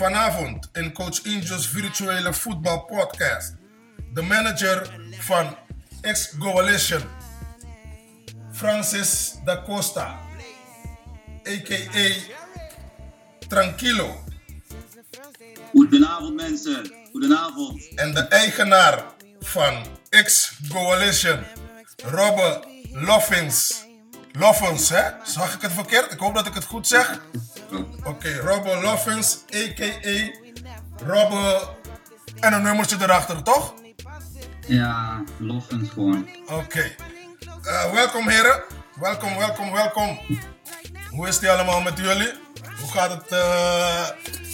Vanavond 0.00 0.68
in 0.72 0.92
Coach 0.92 1.20
Injo's 1.24 1.66
virtuele 1.66 2.32
voetbalpodcast. 2.32 3.54
De 4.14 4.22
manager 4.22 5.00
van 5.18 5.56
X-Coalition, 6.12 7.02
Francis 8.52 9.34
da 9.44 9.62
Costa, 9.62 10.18
a.k.a. 11.48 12.08
Tranquilo. 13.48 14.24
Goedenavond 15.70 16.34
mensen, 16.34 16.92
goedenavond. 17.10 17.94
En 17.94 18.14
de 18.14 18.20
eigenaar 18.20 19.04
van 19.40 19.86
X-Coalition, 20.24 21.44
Robbe 22.04 22.64
Loffins. 22.92 23.86
Loffens, 24.32 24.88
hè? 24.88 25.02
Zag 25.24 25.54
ik 25.54 25.62
het 25.62 25.72
verkeerd? 25.72 26.12
Ik 26.12 26.18
hoop 26.18 26.34
dat 26.34 26.46
ik 26.46 26.54
het 26.54 26.64
goed 26.64 26.86
zeg. 26.86 27.20
Oké, 28.04 28.40
Robbe 28.40 28.80
Loffins, 28.82 29.44
a.k.a. 29.54 30.30
Robbe... 31.04 31.68
En 32.40 32.52
een 32.52 32.62
nummertje 32.62 32.96
erachter, 33.00 33.42
toch? 33.42 33.74
Ja, 34.66 35.24
Loffens 35.38 35.90
gewoon. 35.90 36.28
Oké. 36.46 36.94
Eh, 37.62 37.92
welkom 37.92 38.28
heren. 38.28 38.62
Welkom, 38.94 39.36
welkom, 39.36 39.72
welkom. 39.72 40.18
Hoe 41.10 41.28
is 41.28 41.40
het 41.40 41.48
allemaal 41.48 41.80
met 41.80 41.98
jullie? 41.98 42.32
Hoe 42.80 42.90
gaat 42.90 43.10
het 43.10 43.32
eh, 43.32 44.08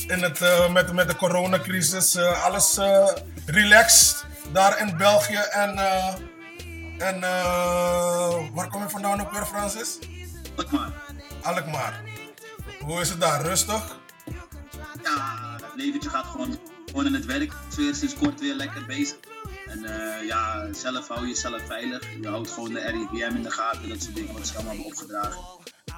in 0.07 0.23
het, 0.23 0.41
eh, 0.41 0.73
met, 0.73 0.93
met 0.93 1.09
de 1.09 1.17
coronacrisis? 1.17 2.19
Alles 2.19 2.79
relaxed 3.47 4.25
daar 4.53 4.81
in 4.81 4.97
België 4.97 5.41
en... 5.51 5.79
en 6.99 7.21
waar 8.55 8.69
kom 8.69 8.83
je 8.83 8.89
vandaan 8.89 9.21
ook 9.21 9.33
weer, 9.33 9.47
Francis? 9.47 9.99
Wat 10.57 10.71
maar. 10.71 10.93
Alkmaar. 11.43 12.03
Hoe 12.87 13.01
is 13.01 13.09
het 13.09 13.21
daar? 13.21 13.43
Rustig? 13.43 13.99
Ja, 15.03 15.57
het 15.63 15.75
leventje 15.75 16.11
gaat 16.11 16.27
gewoon, 16.27 16.59
gewoon 16.87 17.07
in 17.07 17.15
het 17.15 17.25
werk. 17.25 17.53
Weer 17.77 17.95
sinds 17.95 18.15
kort 18.15 18.41
weer 18.41 18.55
lekker 18.55 18.87
bezig. 18.87 19.17
En 19.67 19.85
eh, 19.85 20.27
ja, 20.27 20.73
zelf 20.73 21.09
hou 21.09 21.21
je 21.21 21.27
jezelf 21.27 21.63
veilig. 21.67 22.03
Je 22.21 22.29
houdt 22.29 22.51
gewoon 22.51 22.73
de 22.73 22.81
RIVM 22.81 23.37
in 23.37 23.43
de 23.43 23.51
gaten, 23.51 23.89
dat 23.89 24.03
soort 24.03 24.15
dingen 24.15 24.33
wat 24.33 24.47
ze 24.47 24.55
allemaal 24.55 24.75
hebben 24.75 24.93
opgedragen. 24.93 25.41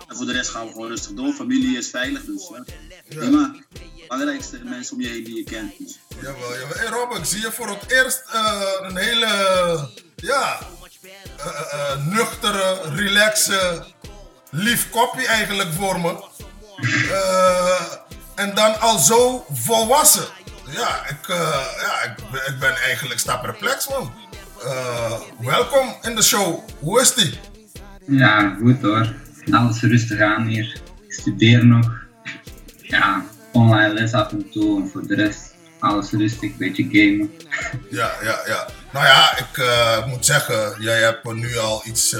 En 0.09 0.17
voor 0.17 0.27
de 0.27 0.33
rest 0.33 0.51
gaan 0.51 0.67
we 0.67 0.73
gewoon 0.73 0.89
rustig 0.89 1.13
door. 1.13 1.33
Familie 1.33 1.79
is 1.79 1.91
veilig, 1.91 2.25
dus 2.25 2.51
ja. 2.55 2.65
prima. 3.09 3.55
Belangrijkste 4.09 4.61
mensen 4.65 4.95
om 4.95 5.03
je 5.03 5.09
heen 5.09 5.25
die 5.25 5.37
je 5.37 5.45
kent. 5.45 5.79
Dus. 5.79 5.99
Jawel, 6.21 6.53
jawel. 6.53 6.77
Hey 6.77 6.87
Rob, 6.87 7.17
ik 7.17 7.25
zie 7.25 7.41
je 7.41 7.53
voor 7.53 7.69
het 7.69 7.91
eerst 7.91 8.25
eh, 8.33 8.63
een 8.81 8.97
hele, 8.97 9.27
ja, 10.17 10.59
eh, 11.37 12.07
nuchtere, 12.07 12.81
relaxe, 12.95 13.85
lief 14.51 14.91
kopje 14.91 15.27
eigenlijk 15.27 15.73
voor 15.73 16.01
me. 16.01 16.37
Eh, 16.83 17.81
en 18.35 18.55
dan 18.55 18.81
al 18.81 18.99
zo 18.99 19.45
volwassen. 19.53 20.25
Ja, 20.71 21.07
ik, 21.09 21.29
eh, 21.29 21.65
ja, 21.81 22.03
ik, 22.11 22.31
ben- 22.31 22.53
ik 22.55 22.59
ben 22.59 22.77
eigenlijk 22.77 23.21
sta 23.21 23.37
perplex 23.37 23.89
man. 23.89 24.13
Eh, 24.65 25.13
welkom 25.39 25.97
in 26.03 26.15
de 26.15 26.23
show. 26.23 26.69
Hoe 26.79 27.01
is 27.01 27.15
die? 27.15 27.39
Ja, 28.07 28.57
goed 28.61 28.83
hoor. 28.83 29.15
Alles 29.53 29.81
rustig 29.83 30.21
aan 30.21 30.47
hier. 30.47 30.81
Ik 31.07 31.13
studeer 31.13 31.67
nog. 31.67 31.87
Ja, 32.83 33.25
online 33.53 33.93
les 33.93 34.13
af 34.13 34.31
en 34.33 34.51
toe. 34.51 34.83
En 34.83 34.89
voor 34.89 35.07
de 35.07 35.15
rest, 35.15 35.55
alles 35.81 36.11
rustig, 36.11 36.57
beetje 36.57 36.83
gamen. 36.83 37.31
Ja, 37.91 38.11
ja, 38.23 38.39
ja. 38.47 38.67
Nou 38.93 39.07
ja, 39.07 39.37
ik 39.39 39.65
moet 40.07 40.27
zeggen, 40.27 40.75
jij 40.83 41.01
hebt 41.01 41.33
nu 41.33 41.59
al 41.59 41.83
iets, 41.87 42.17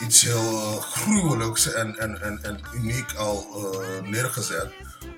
iets 0.00 0.22
heel 0.22 0.80
gruwelijks 0.80 1.72
en, 1.72 1.98
en, 1.98 2.22
en, 2.22 2.38
en 2.42 2.60
uniek 2.74 3.14
al 3.14 3.46
eh, 3.54 4.08
neergezet. 4.10 4.72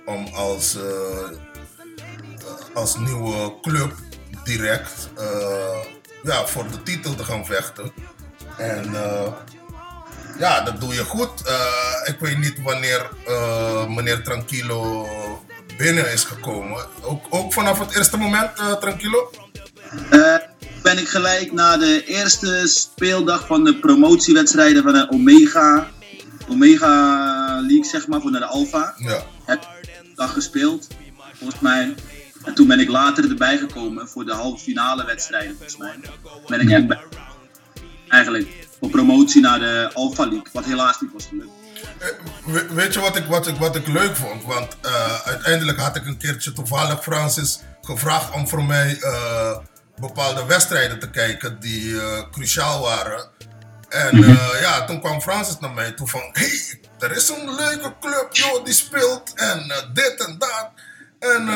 Om 0.05 0.27
als, 0.27 0.77
eh, 0.77 0.83
eh, 0.83 2.75
als 2.75 2.97
nieuwe 2.97 3.55
club 3.63 3.93
direct 4.45 5.09
eh, 5.19 5.79
ja, 6.23 6.47
voor 6.47 6.69
de 6.71 6.83
titel 6.83 7.15
te 7.15 7.25
gaan 7.25 7.47
vechten. 7.47 7.93
En 8.57 8.95
eh, 8.95 9.33
ja, 10.39 10.61
dat 10.61 10.81
doe 10.81 10.95
je 10.95 11.05
goed. 11.05 11.43
Eh, 11.47 12.15
ik 12.15 12.17
weet 12.19 12.39
niet 12.39 12.63
wanneer 12.63 13.11
eh, 13.27 13.87
meneer 13.87 14.23
Tranquilo 14.23 15.07
binnen 15.77 16.13
is 16.13 16.25
gekomen. 16.25 16.87
Ook, 17.03 17.27
ook 17.31 17.53
vanaf 17.53 17.79
het 17.79 17.97
eerste 17.97 18.17
moment, 18.17 18.59
eh, 18.59 18.73
Tranquilo? 18.73 19.31
Ben 20.87 20.99
ik 20.99 21.09
gelijk 21.09 21.53
na 21.53 21.77
de 21.77 22.05
eerste 22.05 22.63
speeldag 22.67 23.47
van 23.47 23.65
de 23.65 23.77
promotiewedstrijden 23.79 24.83
van 24.83 24.93
de 24.93 25.07
Omega, 25.11 25.91
Omega 26.49 26.91
League, 27.61 27.85
zeg 27.85 28.07
maar, 28.07 28.21
voor 28.21 28.31
naar 28.31 28.41
de 28.41 28.47
Alpha. 28.47 28.95
Ja. 28.97 29.23
Heb 29.45 29.69
dag 30.15 30.33
gespeeld, 30.33 30.87
volgens 31.39 31.61
mij. 31.61 31.95
En 32.45 32.55
toen 32.55 32.67
ben 32.67 32.81
ik 32.81 32.89
later 32.89 33.29
erbij 33.31 33.59
gekomen 33.59 34.09
voor 34.09 34.25
de 34.25 34.33
halve 34.33 34.63
finale 34.65 35.05
wedstrijden, 35.05 35.55
volgens 35.57 35.77
mij. 35.77 35.95
Ben 36.47 36.61
ik 36.61 36.69
toen 36.69 36.87
bij- 36.87 37.05
eigenlijk 38.09 38.49
voor 38.81 38.91
promotie 38.91 39.41
naar 39.41 39.59
de 39.59 39.91
Alpha 39.93 40.23
League, 40.23 40.47
wat 40.53 40.65
helaas 40.65 41.01
niet 41.01 41.13
was 41.13 41.27
gelukt. 41.29 41.51
Eh, 41.99 42.09
we- 42.53 42.75
weet 42.75 42.95
je 42.95 43.01
wat 43.01 43.17
ik, 43.17 43.25
wat, 43.25 43.47
ik, 43.47 43.57
wat 43.57 43.77
ik 43.77 43.87
leuk 43.87 44.17
vond? 44.17 44.45
Want 44.45 44.77
eh, 44.83 45.21
uiteindelijk 45.27 45.79
had 45.79 45.97
ik 45.97 46.07
een 46.07 46.19
keertje 46.19 46.53
toevallig 46.53 47.03
Francis 47.03 47.61
gevraagd 47.83 48.35
om 48.35 48.49
voor 48.49 48.65
mij 48.65 48.99
eh, 49.01 49.57
bepaalde 50.01 50.47
wedstrijden 50.47 50.99
te 50.99 51.11
kijken 51.11 51.61
die 51.61 52.01
eh, 52.01 52.31
cruciaal 52.31 52.83
waren. 52.83 53.29
En 53.89 54.25
eh, 54.25 54.61
ja, 54.61 54.85
toen 54.85 55.01
kwam 55.01 55.21
Francis 55.21 55.59
naar 55.59 55.73
mij 55.73 55.93
toe 55.93 56.09
van, 56.09 56.23
hey, 56.33 56.81
er 56.99 57.17
is 57.17 57.29
een 57.29 57.55
leuke 57.55 57.95
club, 58.01 58.29
joh, 58.31 58.65
die 58.65 58.75
speelt 58.75 59.33
en 59.35 59.71
eh, 59.71 59.77
dit 59.93 60.25
en 60.27 60.39
dat. 60.39 60.71
En 61.19 61.47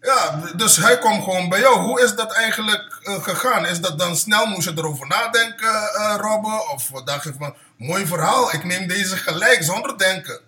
ja, 0.00 0.40
dus 0.56 0.76
hij 0.76 0.98
kwam 0.98 1.22
gewoon 1.22 1.48
bij 1.48 1.60
jou. 1.60 1.78
Hoe 1.78 2.02
is 2.02 2.14
dat 2.14 2.32
eigenlijk 2.32 2.98
gegaan? 3.02 3.66
Is 3.66 3.80
dat 3.80 3.98
dan 3.98 4.16
snel, 4.16 4.46
moest 4.46 4.68
je 4.68 4.72
erover 4.76 5.06
nadenken, 5.06 5.94
eh 5.94 6.14
Robbe? 6.16 6.72
Of 6.72 7.02
dacht 7.04 7.24
je 7.24 7.32
van, 7.38 7.54
mooi 7.76 8.06
verhaal, 8.06 8.54
ik 8.54 8.64
neem 8.64 8.88
deze 8.88 9.16
gelijk, 9.16 9.62
zonder 9.62 9.98
denken. 9.98 10.40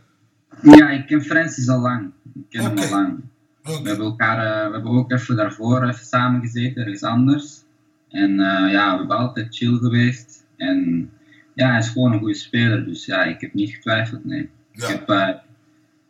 Ja, 0.62 0.88
ik 0.88 1.06
ken 1.06 1.24
Francis 1.24 1.68
al 1.68 1.78
lang. 1.78 2.12
Ik 2.34 2.42
ken 2.50 2.62
hem 2.62 2.78
al 2.78 2.88
lang. 2.88 3.20
We 3.62 3.70
hebben 3.72 4.06
elkaar, 4.06 4.38
eh, 4.38 4.66
we 4.66 4.72
hebben 4.72 4.90
ook 4.90 5.12
even 5.12 5.36
daarvoor 5.36 5.82
even 5.82 6.06
samen 6.06 6.40
gezeten, 6.40 6.82
ergens 6.82 7.02
anders. 7.02 7.60
En 8.08 8.30
eh, 8.30 8.72
ja, 8.72 8.92
we 8.92 8.98
hebben 8.98 9.16
altijd 9.16 9.56
chill 9.56 9.78
geweest. 9.78 10.44
En 10.56 11.10
ja, 11.54 11.70
hij 11.70 11.78
is 11.78 11.88
gewoon 11.88 12.12
een 12.12 12.18
goede 12.18 12.34
speler, 12.34 12.84
dus 12.84 13.04
ja, 13.04 13.24
ik 13.24 13.40
heb 13.40 13.54
niet 13.54 13.70
getwijfeld, 13.74 14.24
nee. 14.24 14.50
Ja. 14.72 14.88
Ik 14.88 14.92
heb 14.92 15.08
eh, 15.08 15.28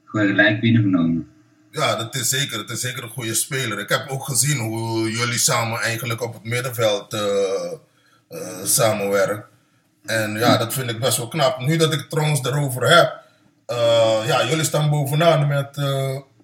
gewoon 0.05 0.27
gelijk 0.27 0.61
binnengenomen. 0.61 1.29
Ja, 1.71 1.97
dat 1.97 2.15
is 2.15 2.29
zeker. 2.29 2.59
Het 2.59 2.71
is 2.71 2.81
zeker 2.81 3.03
een 3.03 3.09
goede 3.09 3.35
speler. 3.35 3.79
Ik 3.79 3.89
heb 3.89 4.09
ook 4.09 4.25
gezien 4.25 4.59
hoe 4.59 5.11
jullie 5.11 5.39
samen 5.39 5.81
eigenlijk 5.81 6.21
op 6.21 6.33
het 6.33 6.45
middenveld 6.45 7.17
samenwerken. 8.65 9.45
En 10.05 10.33
ja, 10.33 10.57
dat 10.57 10.75
vind 10.75 10.91
ik 10.91 11.01
best 11.01 11.17
wel 11.17 11.29
knap. 11.29 11.59
Nu 11.59 11.77
dat 11.77 11.93
ik 11.93 11.99
het 11.99 12.11
trouwens 12.11 12.45
erover 12.45 12.97
heb. 12.97 13.21
ja, 14.27 14.47
jullie 14.49 14.65
staan 14.65 14.91
bovenaan 14.91 15.47
met 15.47 15.77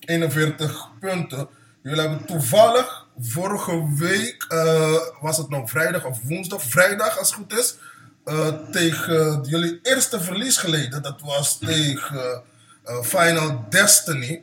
41 0.08 0.88
punten. 1.00 1.48
Jullie 1.82 2.00
hebben 2.00 2.24
toevallig 2.24 3.06
vorige 3.20 3.94
week, 3.94 4.44
eh, 4.48 4.96
was 5.20 5.36
het 5.36 5.48
nog 5.48 5.70
vrijdag 5.70 6.04
of 6.04 6.18
woensdag, 6.22 6.62
vrijdag 6.62 7.18
als 7.18 7.28
het 7.28 7.36
goed 7.36 7.58
is, 7.58 7.76
eh, 8.24 8.48
tegen 8.70 9.42
jullie 9.42 9.78
eerste 9.82 10.20
verlies 10.20 10.56
geleden. 10.56 11.02
Dat 11.02 11.20
was 11.20 11.58
tegen 11.58 12.42
eh, 12.84 13.02
Final 13.02 13.66
Destiny. 13.68 14.42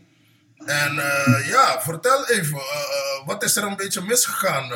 En 0.66 0.94
ja, 1.46 1.82
vertel 1.82 2.28
even, 2.28 2.62
wat 3.26 3.44
is 3.44 3.56
er 3.56 3.64
een 3.64 3.76
beetje 3.76 4.02
misgegaan 4.02 4.72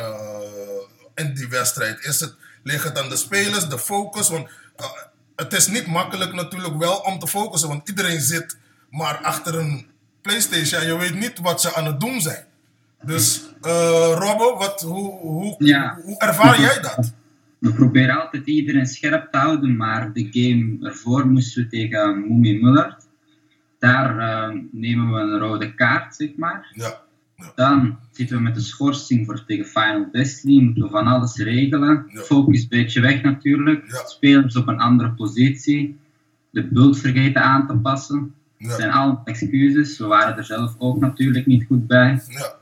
in 1.15 1.33
die 1.33 1.47
wedstrijd? 1.49 2.05
Is 2.05 2.19
het, 2.19 2.35
ligt 2.63 2.83
het 2.83 2.99
aan 2.99 3.09
de 3.09 3.15
spelers, 3.15 3.67
de 3.67 3.79
focus? 3.79 4.29
Want 4.29 4.49
het 5.35 5.53
is 5.53 5.67
niet 5.67 5.87
makkelijk 5.87 6.33
natuurlijk 6.33 6.77
wel 6.77 6.95
om 6.97 7.19
te 7.19 7.27
focussen, 7.27 7.69
want 7.69 7.89
iedereen 7.89 8.21
zit 8.21 8.57
maar 8.89 9.17
achter 9.17 9.55
een 9.55 9.89
Playstation 10.29 10.81
en 10.81 10.87
je 10.87 10.97
weet 10.97 11.19
niet 11.19 11.39
wat 11.39 11.61
ze 11.61 11.75
aan 11.75 11.85
het 11.85 11.99
doen 11.99 12.21
zijn. 12.21 12.43
Dus 13.05 13.49
eh 13.61 14.13
Robbo, 14.17 14.57
wat, 14.57 14.81
hoe, 14.81 15.11
hoe, 15.19 15.55
Ja. 15.57 15.97
hoe 16.03 16.19
ervaar 16.19 16.59
jij 16.61 16.79
dat? 16.81 17.13
We 17.59 17.73
proberen 17.73 18.21
altijd 18.21 18.45
iedereen 18.47 18.85
scherp 18.85 19.31
te 19.31 19.37
houden, 19.37 19.75
maar 19.75 20.13
de 20.13 20.27
game 20.31 20.77
ervoor 20.89 21.27
moesten 21.27 21.63
we 21.63 21.69
tegen 21.69 22.19
Moemi 22.19 22.59
Mullard. 22.61 23.07
Daar 23.79 24.17
eh, 24.19 24.57
nemen 24.71 25.13
we 25.13 25.19
een 25.19 25.39
rode 25.39 25.73
kaart, 25.75 26.15
zeg 26.15 26.29
maar. 26.37 26.71
Ja, 26.73 27.01
ja, 27.35 27.51
Dan 27.55 27.99
zitten 28.11 28.37
we 28.37 28.43
met 28.43 28.55
de 28.55 28.61
schorsing 28.61 29.25
voor 29.25 29.45
tegen 29.45 29.65
Final 29.65 30.07
Destiny. 30.11 30.63
Moeten 30.63 30.83
we 30.83 30.89
van 30.89 31.07
alles 31.07 31.35
regelen. 31.37 32.05
Ja. 32.07 32.21
Focus 32.21 32.61
een 32.61 32.67
beetje 32.69 33.01
weg 33.01 33.21
natuurlijk. 33.23 33.91
Ja. 33.91 34.05
Spelers 34.05 34.55
op 34.55 34.67
een 34.67 34.79
andere 34.79 35.11
positie. 35.11 35.99
De 36.51 36.67
bult 36.67 36.99
vergeten 36.99 37.41
aan 37.41 37.67
te 37.67 37.73
passen. 37.77 38.33
Het 38.67 38.71
zijn 38.71 38.89
ja, 38.89 38.95
allemaal 38.95 39.21
excuses. 39.25 39.97
We 39.97 40.05
waren 40.05 40.37
er 40.37 40.45
zelf 40.45 40.75
ook 40.77 40.99
natuurlijk 40.99 41.45
niet 41.45 41.65
goed 41.67 41.87
bij. 41.87 42.21
ja, 42.27 42.55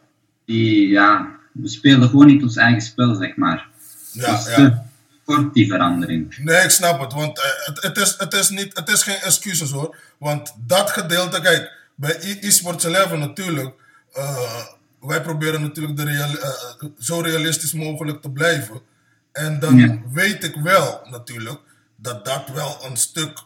Die, 0.46 0.88
ja, 0.88 1.36
we 1.52 1.68
speelden 1.68 2.10
gewoon 2.10 2.28
niet 2.28 2.44
ons 2.44 2.56
eigen 2.56 2.82
spel, 2.82 3.16
zeg 3.16 3.36
maar. 3.36 3.68
ja, 4.12 4.32
dus 4.32 4.56
ja. 4.56 4.86
kort 5.24 5.54
die 5.54 5.68
verandering. 5.68 6.38
Nee, 6.38 6.64
ik 6.64 6.70
snap 6.70 7.00
het. 7.00 7.14
Want 7.14 7.38
eh, 7.38 7.46
het, 7.66 7.84
het, 7.84 7.98
is, 7.98 8.16
het, 8.18 8.34
is 8.34 8.50
niet, 8.50 8.78
het 8.78 8.90
is 8.90 9.04
geen 9.04 9.22
excuses 9.22 9.72
hoor. 9.72 9.98
Want 10.18 10.56
dat 10.66 10.90
gedeelte, 10.92 11.42
kijk, 11.42 11.72
bij 11.96 12.18
e- 12.22 12.40
eSports 12.40 12.84
11 12.86 13.18
natuurlijk, 13.18 13.74
uh, 14.18 14.66
wij 15.00 15.22
proberen 15.22 15.62
natuurlijk 15.62 15.98
de 15.98 16.04
real, 16.04 16.30
uh, 16.30 16.90
zo 17.00 17.20
realistisch 17.20 17.74
mogelijk 17.74 18.22
te 18.22 18.30
blijven. 18.30 18.82
En 19.32 19.60
dan 19.60 19.78
ja. 19.78 19.98
weet 20.12 20.44
ik 20.44 20.56
wel 20.56 21.02
natuurlijk 21.10 21.60
dat 21.96 22.26
dat 22.26 22.50
wel 22.54 22.78
een 22.90 22.98
stuk, 22.98 23.44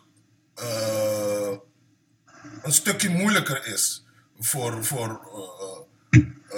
een 2.64 2.74
stukje 2.74 3.10
moeilijker 3.10 3.66
is 3.66 4.06
voor, 4.40 4.86
voor, 4.86 5.20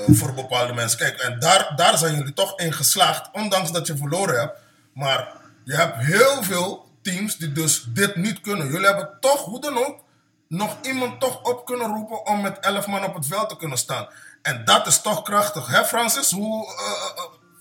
voor 0.08 0.34
bepaalde 0.34 0.74
mensen. 0.74 1.00
Kijk, 1.00 1.20
en 1.20 1.40
daar, 1.40 1.74
daar 1.76 1.98
zijn 1.98 2.16
jullie 2.16 2.34
toch 2.34 2.60
in 2.60 2.74
geslaagd, 2.74 3.30
ondanks 3.32 3.72
dat 3.72 3.88
je 3.88 3.98
verloren 3.98 4.40
hebt. 4.40 4.60
Maar 4.94 5.28
je 5.64 5.76
hebt 5.76 5.98
heel 5.98 6.44
veel 6.44 6.92
teams 7.02 7.38
die 7.38 7.52
dus 7.52 7.86
dit 7.88 8.16
niet 8.16 8.42
kunnen. 8.42 8.68
Jullie 8.68 8.86
hebben 8.88 9.18
toch, 9.20 9.46
hoe 9.46 9.62
dan 9.62 9.78
ook, 9.78 10.04
nog 10.48 10.78
iemand 10.82 11.20
toch 11.20 11.42
op 11.42 11.66
kunnen 11.66 11.88
roepen 11.88 12.26
om 12.26 12.42
met 12.42 12.60
11 12.60 12.88
man 12.88 13.04
op 13.04 13.16
het 13.16 13.26
veld 13.28 13.50
te 13.50 13.58
kunnen 13.58 13.78
staan. 13.78 14.08
En 14.42 14.66
dat 14.66 14.88
is 14.88 15.02
toch 15.02 15.22
krachtig, 15.22 15.68
hè 15.68 15.86
Francis? 15.86 16.32
Hoe 16.32 16.68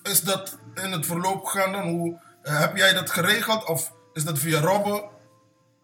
is 0.02 0.20
dat 0.20 0.56
in 0.75 0.93
het 0.93 1.06
verloop 1.06 1.44
gegaan 1.44 1.73
dan? 1.73 1.88
Hoe, 1.88 2.19
heb 2.43 2.76
jij 2.76 2.93
dat 2.93 3.11
geregeld 3.11 3.64
of 3.64 3.93
is 4.12 4.25
dat 4.25 4.38
via 4.38 4.61
Robben? 4.61 5.02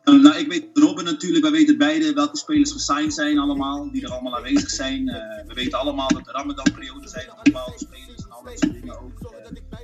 Uh, 0.09 0.23
nou, 0.23 0.37
ik 0.37 0.49
weet 0.49 0.65
Robben 0.73 1.05
natuurlijk, 1.05 1.43
wij 1.43 1.53
weten 1.53 1.79
beide 1.79 2.13
welke 2.13 2.37
spelers 2.37 2.73
gesigned 2.73 3.15
zijn 3.15 3.39
allemaal, 3.39 3.91
die 3.93 4.05
er 4.05 4.11
allemaal 4.11 4.37
aanwezig 4.37 4.71
zijn. 4.71 5.05
we 5.47 5.55
weten 5.55 5.79
allemaal 5.79 6.09
dat 6.09 6.27
er 6.27 6.33
Ramadan-periode 6.33 7.09
zijn 7.09 7.25
van 7.27 7.39
bepaalde 7.43 7.79
spelers 7.79 8.23
en 8.23 8.31
al 8.31 8.45
dat 8.45 8.99
ook. 9.01 9.33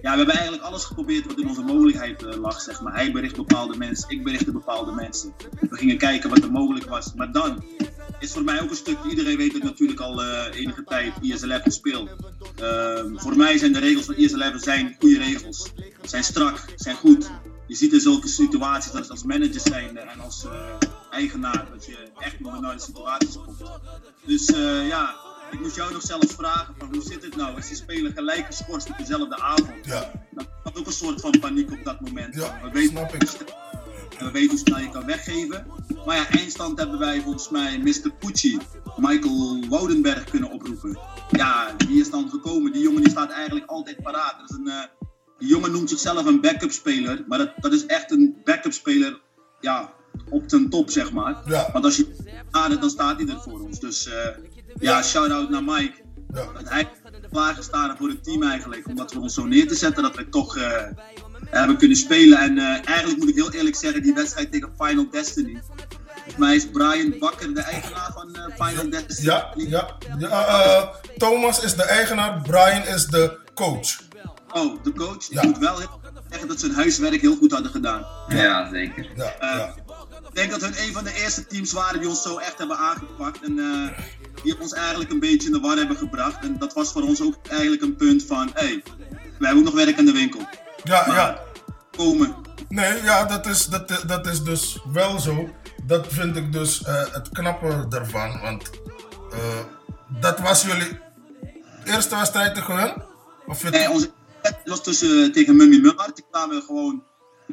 ja, 0.02 0.10
we 0.10 0.16
hebben 0.16 0.34
eigenlijk 0.34 0.62
alles 0.62 0.84
geprobeerd 0.84 1.26
wat 1.26 1.38
in 1.38 1.48
onze 1.48 1.62
mogelijkheid 1.62 2.36
lag, 2.36 2.60
zeg 2.60 2.80
maar. 2.80 2.94
Hij 2.94 3.12
bericht 3.12 3.36
bepaalde 3.36 3.76
mensen, 3.76 4.10
ik 4.10 4.24
berichtte 4.24 4.52
bepaalde 4.52 4.92
mensen. 4.92 5.34
We 5.60 5.76
gingen 5.76 5.98
kijken 5.98 6.30
wat 6.30 6.42
er 6.42 6.50
mogelijk 6.50 6.88
was. 6.88 7.14
Maar 7.14 7.32
dan 7.32 7.64
is 8.18 8.32
voor 8.32 8.44
mij 8.44 8.62
ook 8.62 8.70
een 8.70 8.76
stuk, 8.76 8.98
iedereen 9.10 9.36
weet 9.36 9.52
het 9.52 9.62
natuurlijk 9.62 10.00
al 10.00 10.24
enige 10.52 10.84
tijd, 10.84 11.12
IS-11 11.20 11.62
speelt. 11.62 12.10
Uh, 12.62 13.00
voor 13.14 13.36
mij 13.36 13.58
zijn 13.58 13.72
de 13.72 13.78
regels 13.78 14.04
van 14.04 14.14
IS-11 14.14 14.54
zijn 14.56 14.96
goede 14.98 15.18
regels. 15.18 15.72
Zijn 16.02 16.24
strak, 16.24 16.64
zijn 16.76 16.96
goed. 16.96 17.30
Je 17.66 17.74
ziet 17.74 17.92
in 17.92 18.00
zulke 18.00 18.28
situaties 18.28 18.92
dat 18.92 19.10
als 19.10 19.24
manager 19.24 19.60
zijn 19.60 19.96
en 19.96 20.20
als 20.20 20.44
uh, 20.44 20.52
eigenaar, 21.10 21.66
dat 21.72 21.86
je 21.86 21.96
echt 22.18 22.40
nog 22.40 22.60
naar 22.60 22.74
de 22.74 22.80
situaties 22.80 23.34
komt. 23.34 23.62
Dus 24.24 24.48
uh, 24.50 24.88
ja, 24.88 25.14
ik 25.50 25.60
moest 25.60 25.76
jou 25.76 25.92
nog 25.92 26.02
zelfs 26.02 26.34
vragen 26.34 26.74
van 26.78 26.88
hoe 26.92 27.02
zit 27.02 27.22
het 27.22 27.36
nou 27.36 27.56
als 27.56 27.68
die 27.68 27.76
speler 27.76 28.12
gelijk 28.12 28.46
geschorst 28.46 28.90
op 28.90 28.96
dezelfde 28.98 29.36
avond. 29.36 29.86
Ja. 29.86 30.10
Dan 30.30 30.46
had 30.62 30.78
ook 30.78 30.86
een 30.86 30.92
soort 30.92 31.20
van 31.20 31.38
paniek 31.40 31.72
op 31.72 31.84
dat 31.84 32.00
moment. 32.00 32.34
Ja, 32.34 32.60
we 32.62 32.70
weten, 32.70 32.90
snap 32.90 33.14
ik. 33.14 33.30
we 34.18 34.30
weten 34.30 34.50
hoe 34.50 34.58
snel 34.58 34.78
je 34.78 34.90
kan 34.90 35.06
weggeven. 35.06 35.66
Maar 36.06 36.16
ja, 36.16 36.28
eindstand 36.28 36.78
hebben 36.78 36.98
wij 36.98 37.20
volgens 37.20 37.48
mij 37.48 37.78
Mr. 37.78 38.12
Pucci, 38.18 38.58
Michael 38.96 39.64
Woudenberg 39.68 40.24
kunnen 40.24 40.50
oproepen. 40.50 40.98
Ja, 41.30 41.74
die 41.76 42.00
is 42.00 42.10
dan 42.10 42.30
gekomen. 42.30 42.72
Die 42.72 42.82
jongen 42.82 43.02
die 43.02 43.10
staat 43.10 43.30
eigenlijk 43.30 43.66
altijd 43.66 44.02
paraat. 44.02 44.36
Dat 44.38 44.50
is 44.50 44.56
een, 44.56 44.66
uh, 44.66 44.82
die 45.38 45.48
jongen 45.48 45.72
noemt 45.72 45.90
zichzelf 45.90 46.26
een 46.26 46.40
backup 46.40 46.72
speler. 46.72 47.24
Maar 47.28 47.38
dat, 47.38 47.52
dat 47.56 47.72
is 47.72 47.86
echt 47.86 48.10
een 48.10 48.36
backup 48.44 48.72
speler 48.72 49.20
ja, 49.60 49.92
op 50.28 50.48
ten 50.48 50.70
top, 50.70 50.90
zeg 50.90 51.12
maar. 51.12 51.42
Ja. 51.46 51.68
Want 51.72 51.84
als 51.84 51.96
je 51.96 52.16
aardigt, 52.50 52.80
dan 52.80 52.90
staat 52.90 53.20
hij 53.20 53.28
er 53.28 53.40
voor 53.40 53.60
ons. 53.60 53.80
Dus 53.80 54.06
uh, 54.06 54.14
ja, 54.78 55.02
shout-out 55.02 55.50
naar 55.50 55.64
Mike. 55.64 56.02
Ja. 56.32 56.52
Dat 56.52 56.68
hij 56.68 56.90
klaargestaan 57.30 57.96
voor 57.96 58.08
het 58.08 58.24
team 58.24 58.42
eigenlijk. 58.42 58.88
Om 58.88 58.96
dat 58.96 59.12
voor 59.12 59.22
ons 59.22 59.34
zo 59.34 59.44
neer 59.44 59.68
te 59.68 59.74
zetten. 59.74 60.02
Dat 60.02 60.16
we 60.16 60.28
toch 60.28 60.56
uh, 60.56 60.82
hebben 61.50 61.76
kunnen 61.76 61.96
spelen. 61.96 62.38
En 62.38 62.58
eigenlijk 62.84 63.18
moet 63.18 63.28
ik 63.28 63.34
heel 63.34 63.52
eerlijk 63.52 63.76
zeggen, 63.76 64.02
die 64.02 64.14
wedstrijd 64.14 64.52
tegen 64.52 64.72
Final 64.78 65.10
Destiny. 65.10 65.62
Volgens 66.14 66.36
mij 66.36 66.54
is 66.54 66.66
Brian 66.66 67.18
Bakker 67.18 67.54
de 67.54 67.60
eigenaar 67.60 68.12
van 68.12 68.36
Final 68.66 68.90
Destiny. 68.90 69.26
Ja, 69.26 69.52
ja. 69.56 69.96
ja 70.18 70.90
Thomas 71.16 71.60
is 71.60 71.74
de 71.74 71.82
eigenaar, 71.82 72.42
Brian 72.42 72.86
is 72.86 73.06
de 73.06 73.38
coach. 73.54 73.96
Oh, 74.54 74.82
de 74.82 74.92
coach? 74.92 75.26
Ja. 75.30 75.42
moet 75.42 75.58
wel 75.58 75.76
zeggen 76.30 76.48
dat 76.48 76.60
ze 76.60 76.66
hun 76.66 76.74
huiswerk 76.74 77.20
heel 77.20 77.36
goed 77.36 77.52
hadden 77.52 77.70
gedaan. 77.70 78.06
Ja, 78.28 78.42
ja 78.42 78.68
zeker. 78.70 79.10
Ja, 79.16 79.34
uh, 79.42 79.58
ja. 79.58 79.74
Ik 80.28 80.34
denk 80.34 80.50
dat 80.50 80.60
hun 80.60 80.74
een 80.76 80.92
van 80.92 81.04
de 81.04 81.14
eerste 81.14 81.46
teams 81.46 81.72
waren 81.72 82.00
die 82.00 82.08
ons 82.08 82.22
zo 82.22 82.38
echt 82.38 82.58
hebben 82.58 82.76
aangepakt. 82.76 83.42
En 83.42 83.56
die 84.42 84.60
ons 84.60 84.72
eigenlijk 84.72 85.10
een 85.10 85.20
beetje 85.20 85.46
in 85.46 85.52
de 85.52 85.60
war 85.60 85.76
hebben 85.76 85.96
gebracht. 85.96 86.44
En 86.44 86.58
dat 86.58 86.72
was 86.72 86.92
voor 86.92 87.02
ons 87.02 87.22
ook 87.22 87.36
eigenlijk 87.48 87.82
een 87.82 87.96
punt 87.96 88.22
van, 88.22 88.50
hé, 88.54 88.66
hey, 88.66 88.82
wij 89.10 89.48
hebben 89.48 89.58
ook 89.58 89.74
nog 89.74 89.84
werk 89.84 89.98
aan 89.98 90.04
de 90.04 90.12
winkel. 90.12 90.48
Ja, 90.84 91.04
maar, 91.06 91.16
ja. 91.16 91.40
Komen. 91.96 92.34
Nee, 92.68 93.02
ja, 93.02 93.24
dat 93.24 93.46
is, 93.46 93.66
dat, 93.66 94.02
dat 94.06 94.26
is 94.26 94.42
dus 94.42 94.78
wel 94.92 95.18
zo 95.18 95.48
dat 95.86 96.06
vind 96.08 96.36
ik 96.36 96.52
dus 96.52 96.80
uh, 96.80 97.02
het 97.12 97.28
knappe 97.28 97.86
daarvan. 97.88 98.40
Want 98.40 98.70
uh, 99.32 99.38
dat 100.20 100.40
was 100.40 100.62
jullie 100.62 100.98
eerste 101.84 102.16
wedstrijd 102.16 102.54
tegen 102.54 102.76
hun? 102.76 103.02
Of 103.46 103.62
je 103.62 103.70
nee, 103.70 103.90
onze 103.90 104.10
wedstrijd 104.64 104.98
was 104.98 104.98
tussen, 104.98 105.32
tegen 105.32 105.56
Mummy 105.56 105.78
Mullard. 105.78 106.16
Die 106.16 106.24
kwamen 106.30 106.62
gewoon 106.62 107.02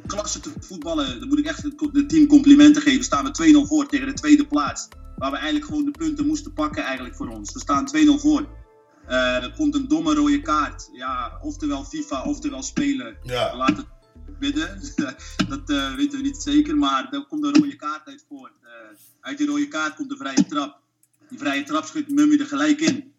klasse 0.07 0.39
te 0.39 0.51
voetballen. 0.59 1.19
Dan 1.19 1.27
moet 1.27 1.39
ik 1.39 1.45
echt 1.45 1.63
het 1.63 2.09
team 2.09 2.27
complimenten 2.27 2.81
geven. 2.81 3.03
Staan 3.03 3.25
we 3.25 3.63
2-0 3.65 3.67
voor 3.67 3.87
tegen 3.87 4.07
de 4.07 4.13
tweede 4.13 4.47
plaats. 4.47 4.87
Waar 5.17 5.31
we 5.31 5.37
eigenlijk 5.37 5.65
gewoon 5.65 5.85
de 5.85 5.91
punten 5.91 6.27
moesten 6.27 6.53
pakken 6.53 6.83
eigenlijk 6.83 7.15
voor 7.15 7.27
ons. 7.27 7.53
We 7.53 7.59
staan 7.59 7.87
2-0 8.17 8.21
voor. 8.21 8.47
Uh, 9.09 9.43
er 9.43 9.53
komt 9.55 9.75
een 9.75 9.87
domme 9.87 10.13
rode 10.13 10.41
kaart. 10.41 10.89
Ja, 10.93 11.39
oftewel 11.41 11.83
FIFA, 11.83 12.23
oftewel 12.23 12.63
spelen. 12.63 13.17
Ja. 13.23 13.55
Laat 13.57 13.77
het 13.77 13.85
midden. 14.39 14.81
dat 15.49 15.69
uh, 15.69 15.95
weten 15.95 16.17
we 16.17 16.23
niet 16.23 16.37
zeker, 16.37 16.77
maar 16.77 17.07
er 17.11 17.25
komt 17.25 17.43
een 17.43 17.53
rode 17.53 17.75
kaart 17.75 18.07
uit 18.07 18.25
voort. 18.29 18.53
Uh, 18.63 18.69
uit 19.21 19.37
die 19.37 19.47
rode 19.47 19.67
kaart 19.67 19.95
komt 19.95 20.09
de 20.09 20.17
vrije 20.17 20.45
trap. 20.45 20.79
Die 21.29 21.39
vrije 21.39 21.63
trap 21.63 21.85
schudt 21.85 22.09
Mummy 22.09 22.39
er 22.39 22.45
gelijk 22.45 22.81
in. 22.81 23.10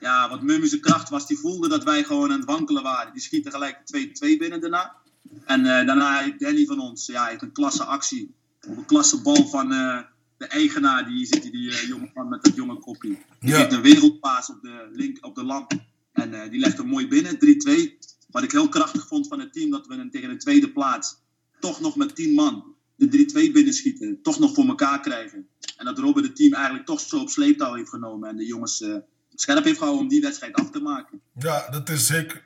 Ja, 0.00 0.28
wat 0.28 0.42
Mummy 0.42 0.66
zijn 0.66 0.80
kracht 0.80 1.08
was, 1.08 1.26
die 1.26 1.38
voelde 1.38 1.68
dat 1.68 1.84
wij 1.84 2.04
gewoon 2.04 2.30
aan 2.32 2.38
het 2.38 2.48
wankelen 2.48 2.82
waren. 2.82 3.12
Die 3.12 3.22
schiet 3.22 3.46
er 3.46 3.52
gelijk 3.52 3.76
2-2 3.96 4.38
binnen 4.38 4.60
daarna. 4.60 4.96
En 5.44 5.60
uh, 5.60 5.66
daarna 5.66 6.18
heeft 6.18 6.40
Danny 6.40 6.64
van 6.64 6.80
ons, 6.80 7.06
ja, 7.06 7.26
heeft 7.26 7.42
een 7.42 7.52
klasse 7.52 7.84
actie. 7.84 8.34
Op 8.68 8.76
een 8.76 8.84
klasse 8.84 9.22
bal 9.22 9.46
van 9.48 9.68
de 9.68 10.46
eigenaar, 10.46 11.06
die 11.06 11.26
zit 11.26 11.42
die, 11.42 11.50
die 11.50 11.86
jonge 11.88 12.10
man 12.14 12.28
met 12.28 12.44
dat 12.44 12.54
jonge 12.54 12.78
koppie. 12.78 13.18
Die 13.40 13.50
Ja. 13.50 13.56
geeft 13.58 13.72
een 13.72 13.82
wereldpaas 13.82 14.50
op 14.50 14.62
de, 14.62 14.88
link, 14.92 15.18
op 15.26 15.34
de 15.34 15.44
lamp. 15.44 15.72
En 16.12 16.50
die 16.50 16.60
legt 16.60 16.76
hem 16.78 16.86
mooi 16.86 17.08
binnen, 17.08 17.38
3-2. 17.38 17.98
Wat 18.30 18.42
ik 18.42 18.52
heel 18.52 18.68
krachtig 18.68 19.06
vond 19.06 19.28
van 19.28 19.40
het 19.40 19.52
team, 19.52 19.70
dat 19.70 19.86
we 19.86 19.94
hem 19.94 20.10
tegen 20.10 20.28
de 20.28 20.36
tweede 20.36 20.70
plaats 20.72 21.16
toch 21.60 21.80
nog 21.80 21.96
met 21.96 22.14
10 22.14 22.34
man 22.34 22.74
de 22.96 23.26
3-2 23.48 23.52
binnenschieten. 23.52 24.22
Toch 24.22 24.38
nog 24.38 24.54
voor 24.54 24.66
elkaar 24.66 25.00
krijgen. 25.00 25.48
En 25.76 25.84
dat 25.84 25.98
Robben 25.98 26.22
het 26.22 26.36
team 26.36 26.52
eigenlijk 26.52 26.86
toch 26.86 27.00
zo 27.00 27.18
op 27.18 27.28
sleeptouw 27.28 27.74
heeft 27.74 27.88
genomen. 27.88 28.28
En 28.28 28.36
de 28.36 28.46
jongens 28.46 28.80
uh, 28.80 28.96
scherp 29.40 29.64
heeft 29.64 29.78
gehouden 29.78 30.04
om 30.04 30.10
die 30.10 30.20
wedstrijd 30.20 30.54
af 30.54 30.70
te 30.70 30.80
maken. 30.80 31.20
Ja, 31.38 31.68
dat 31.70 31.88
is 31.88 32.06
zeker. 32.06 32.42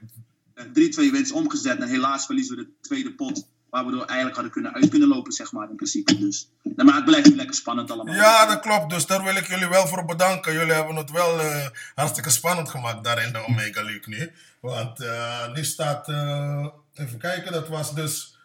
Uh, 0.54 0.64
3-2 1.08 1.12
winst 1.12 1.32
omgezet. 1.32 1.78
En 1.78 1.88
helaas 1.88 2.26
verliezen 2.26 2.56
we 2.56 2.62
de 2.62 2.70
tweede 2.80 3.12
pot. 3.12 3.46
Waar 3.70 3.86
we 3.86 3.90
door 3.90 4.04
eigenlijk 4.04 4.34
hadden 4.34 4.52
kunnen 4.52 4.74
uit 4.74 4.88
kunnen 4.88 5.08
lopen, 5.08 5.32
zeg 5.32 5.52
maar, 5.52 5.70
in 5.70 5.76
principe. 5.76 6.18
Dus. 6.18 6.50
Nou, 6.62 6.84
maar 6.84 6.94
het 6.94 7.04
blijft 7.04 7.34
lekker 7.34 7.54
spannend 7.54 7.90
allemaal. 7.90 8.14
Ja, 8.14 8.46
dat 8.46 8.60
klopt. 8.60 8.90
Dus 8.90 9.06
daar 9.06 9.24
wil 9.24 9.36
ik 9.36 9.46
jullie 9.46 9.68
wel 9.68 9.86
voor 9.86 10.04
bedanken. 10.04 10.52
Jullie 10.52 10.72
hebben 10.72 10.96
het 10.96 11.10
wel 11.10 11.40
uh, 11.40 11.66
hartstikke 11.94 12.30
spannend 12.30 12.68
gemaakt 12.68 13.04
daar 13.04 13.24
in 13.24 13.32
de 13.32 13.46
Omega 13.46 13.82
League 13.82 14.14
nu. 14.18 14.32
Want 14.60 15.00
uh, 15.00 15.52
nu 15.54 15.64
staat, 15.64 16.08
uh, 16.08 16.66
even 16.94 17.18
kijken, 17.18 17.52
dat 17.52 17.68
was 17.68 17.94
dus. 17.94 18.36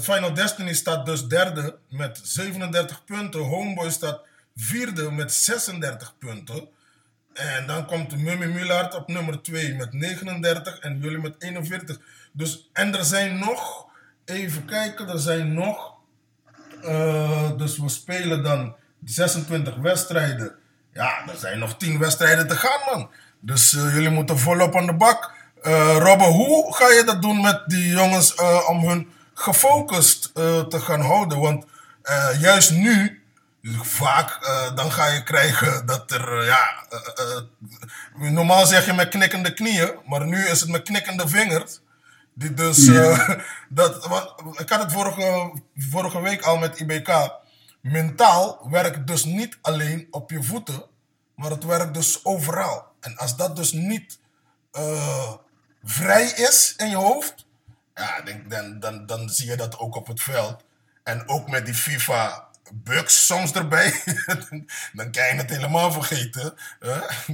Final 0.00 0.34
Destiny 0.34 0.74
staat 0.74 1.06
dus 1.06 1.26
derde 1.26 1.78
met 1.88 2.20
37 2.22 3.04
punten. 3.04 3.40
Homeboy 3.40 3.90
staat 3.90 4.20
vierde 4.56 5.10
met 5.10 5.32
36 5.32 6.18
punten. 6.18 6.68
En 7.36 7.66
dan 7.66 7.86
komt 7.86 8.16
Mummy 8.16 8.46
Mullard 8.46 8.94
op 8.94 9.08
nummer 9.08 9.42
2 9.42 9.74
met 9.74 9.92
39 9.92 10.78
en 10.78 10.98
jullie 11.00 11.18
met 11.18 11.34
41. 11.38 11.98
Dus, 12.32 12.70
en 12.72 12.94
er 12.94 13.04
zijn 13.04 13.38
nog, 13.38 13.86
even 14.24 14.64
kijken, 14.64 15.08
er 15.08 15.18
zijn 15.18 15.54
nog. 15.54 15.94
Uh, 16.84 17.50
dus 17.56 17.78
we 17.78 17.88
spelen 17.88 18.42
dan 18.42 18.74
26 19.04 19.76
wedstrijden. 19.76 20.54
Ja, 20.92 21.28
er 21.28 21.36
zijn 21.36 21.58
nog 21.58 21.76
10 21.76 21.98
wedstrijden 21.98 22.48
te 22.48 22.56
gaan, 22.56 22.80
man. 22.92 23.10
Dus 23.40 23.72
uh, 23.72 23.94
jullie 23.94 24.10
moeten 24.10 24.38
volop 24.38 24.76
aan 24.76 24.86
de 24.86 24.94
bak. 24.94 25.32
Uh, 25.62 25.96
Robbe, 25.98 26.24
hoe 26.24 26.74
ga 26.74 26.88
je 26.88 27.02
dat 27.04 27.22
doen 27.22 27.40
met 27.40 27.62
die 27.66 27.88
jongens 27.88 28.34
om 28.66 28.88
hun 28.88 29.08
gefocust 29.34 30.34
te 30.34 30.80
gaan 30.80 31.00
houden? 31.00 31.38
Want 31.38 31.64
juist 32.38 32.70
nu, 32.70 33.22
vaak, 33.82 34.44
dan 34.74 34.92
ga 34.92 35.06
je 35.06 35.22
krijgen 35.22 35.86
dat 35.86 36.10
er, 36.10 36.44
ja, 36.44 36.86
normaal 38.14 38.66
zeg 38.66 38.86
je 38.86 38.92
met 38.92 39.08
knikkende 39.08 39.52
knieën, 39.52 39.98
maar 40.06 40.26
nu 40.26 40.46
is 40.46 40.60
het 40.60 40.70
met 40.70 40.82
knikkende 40.82 41.28
vingers. 41.28 41.80
Die 42.34 42.54
dus, 42.54 42.86
ja. 42.86 43.38
dat, 43.68 44.06
wat, 44.06 44.42
ik 44.58 44.68
had 44.68 44.82
het 44.82 44.92
vorige, 44.92 45.52
vorige 45.76 46.20
week 46.20 46.42
al 46.42 46.56
met 46.56 46.78
IBK. 46.78 47.30
Mentaal 47.80 48.68
werkt 48.70 49.06
dus 49.06 49.24
niet 49.24 49.58
alleen 49.60 50.06
op 50.10 50.30
je 50.30 50.42
voeten, 50.42 50.84
maar 51.34 51.50
het 51.50 51.64
werkt 51.64 51.94
dus 51.94 52.24
overal. 52.24 52.84
En 53.00 53.16
als 53.16 53.36
dat 53.36 53.56
dus 53.56 53.72
niet 53.72 54.18
vrij 55.84 56.24
is 56.24 56.74
in 56.76 56.88
je 56.88 56.96
hoofd, 56.96 57.46
ja, 57.94 58.20
denk, 58.20 58.50
dan, 58.50 58.80
dan, 58.80 59.06
dan 59.06 59.28
zie 59.28 59.50
je 59.50 59.56
dat 59.56 59.78
ook 59.78 59.94
op 59.94 60.06
het 60.06 60.22
veld. 60.22 60.64
En 61.02 61.28
ook 61.28 61.50
met 61.50 61.64
die 61.64 61.74
FIFA 61.74 62.45
bugs 62.72 63.26
soms 63.26 63.52
erbij, 63.52 63.92
dan 64.98 65.10
kan 65.10 65.26
je 65.26 65.34
het 65.36 65.50
helemaal 65.50 65.92
vergeten. 65.92 66.54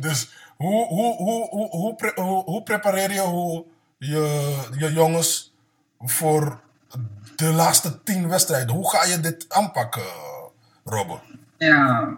Dus 0.00 0.30
hoe, 0.56 0.86
hoe, 0.86 1.16
hoe, 1.16 1.48
hoe, 1.48 1.68
hoe, 1.68 1.94
pre- 1.94 2.22
hoe, 2.22 2.44
hoe 2.44 2.62
prepareer 2.62 3.12
je 3.12 3.20
hoe 3.20 3.64
je, 3.98 4.54
je 4.78 4.92
jongens 4.92 5.52
voor 5.98 6.60
de 7.36 7.52
laatste 7.52 8.02
tien 8.02 8.28
wedstrijden? 8.28 8.74
Hoe 8.74 8.90
ga 8.90 9.04
je 9.04 9.20
dit 9.20 9.44
aanpakken, 9.48 10.02
Robbe? 10.84 11.18
Ja, 11.58 12.16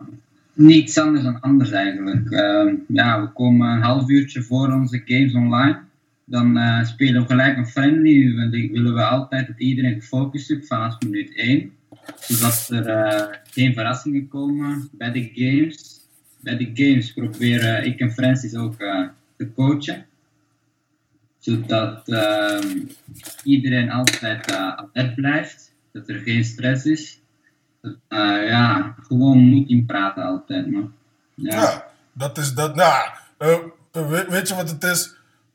niets 0.52 0.98
anders 0.98 1.24
dan 1.24 1.40
anders 1.40 1.70
eigenlijk. 1.70 2.30
Ehm, 2.30 2.74
ja, 2.88 3.20
we 3.20 3.32
komen 3.32 3.68
een 3.68 3.82
half 3.82 4.08
uurtje 4.08 4.42
voor 4.42 4.72
onze 4.72 5.02
games 5.04 5.34
online. 5.34 5.82
Dan 6.24 6.56
eh, 6.56 6.84
spelen 6.84 7.22
we 7.22 7.28
gelijk 7.28 7.56
een 7.56 7.68
friendly. 7.68 8.36
Want 8.36 8.50
willen 8.50 8.94
we 8.94 9.04
altijd 9.04 9.46
dat 9.46 9.58
iedereen 9.58 10.00
gefocust 10.00 10.50
is 10.50 10.66
vanaf 10.66 11.00
minuut 11.00 11.36
1. 11.36 11.72
Zodat 12.18 12.68
er 12.70 12.88
eh, 12.88 13.36
geen 13.50 13.74
verrassingen 13.74 14.28
komen 14.28 14.88
bij 14.92 15.12
de 15.12 15.30
games. 15.34 16.00
Bij 16.40 16.56
de 16.56 16.70
games 16.74 17.12
proberen 17.12 17.84
ik 17.84 18.00
en 18.00 18.12
Francis 18.12 18.54
ook 18.54 18.80
eh, 18.80 19.08
te 19.36 19.52
coachen. 19.52 20.06
Zodat 21.38 22.08
ehm, 22.08 22.78
iedereen 23.42 23.90
altijd 23.90 24.50
eh, 24.50 24.56
alert 24.56 25.14
blijft. 25.14 25.72
Dat 25.92 26.08
er 26.08 26.18
geen 26.18 26.44
stress 26.44 26.84
is. 26.84 27.20
Dat, 27.80 27.96
eh, 28.08 28.48
ja, 28.48 28.94
gewoon 29.02 29.38
moet 29.38 29.68
in 29.68 29.86
praten 29.86 30.22
altijd. 30.22 30.66
Ja. 31.34 31.92
Dat 32.12 32.38
is 32.38 32.54
dat. 32.54 32.74
Nou, 32.74 33.08
eh, 33.38 33.58
eh, 33.92 34.08
weet, 34.08 34.28
weet 34.28 34.48
je 34.48 34.54
wat 34.54 34.70
het 34.70 34.84
is? 34.84 35.14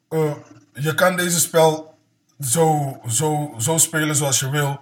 Eh, 0.09 0.33
je 0.73 0.93
kan 0.93 1.15
deze 1.15 1.39
spel 1.39 1.97
zo, 2.39 2.97
zo, 3.07 3.53
zo 3.57 3.77
spelen 3.77 4.15
zoals 4.15 4.39
je 4.39 4.49
wil. 4.49 4.79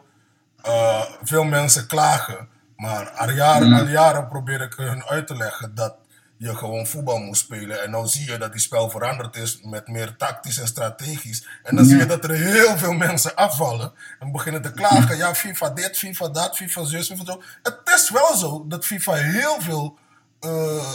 Eh, 0.62 1.02
veel 1.24 1.44
mensen 1.44 1.88
klagen. 1.88 2.48
Maar 2.76 3.10
al 3.10 3.30
jaren, 3.30 3.70
Ja. 3.70 3.80
al 3.80 3.88
jaren 3.88 4.28
probeer 4.28 4.62
ik 4.62 4.74
hun 4.74 5.04
uit 5.06 5.28
te 5.28 5.36
leggen 5.36 5.76
dat 5.76 5.96
je 6.38 6.56
gewoon 6.56 6.88
voetbal 6.88 7.18
moet 7.20 7.38
spelen. 7.38 7.84
En 7.84 7.92
dan 7.92 8.10
zie 8.10 8.32
je 8.32 8.38
dat 8.38 8.52
die 8.52 8.62
spel 8.62 8.90
veranderd 8.90 9.36
is 9.36 9.60
met 9.64 9.88
meer 9.88 10.16
tactisch 10.18 10.58
en 10.60 10.68
strategisch. 10.68 11.48
En 11.64 11.76
dan 11.76 11.86
zie 11.86 11.98
je 11.98 12.06
dat 12.06 12.24
er 12.24 12.32
heel 12.32 12.78
veel 12.78 12.92
mensen 12.94 13.36
afvallen 13.36 13.94
en 14.20 14.32
beginnen 14.32 14.62
te 14.62 14.72
klagen. 14.72 15.18
Ja, 15.18 15.36
FIFA 15.36 15.70
dit, 15.70 15.98
FIFA 15.98 16.28
dat, 16.30 16.56
FIFA 16.56 16.84
zus, 16.84 17.08
FIFA 17.08 17.26
zo. 17.26 17.42
Het 17.64 17.80
is 17.96 18.10
wel 18.10 18.36
zo 18.38 18.66
dat 18.68 18.86
FIFA 18.86 19.14
heel 19.14 19.62
veel 19.62 19.98
eh, 20.40 20.94